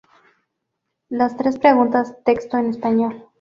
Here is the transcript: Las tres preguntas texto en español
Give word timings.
Las 1.09 1.37
tres 1.37 1.59
preguntas 1.59 2.15
texto 2.23 2.57
en 2.57 2.71
español 2.71 3.23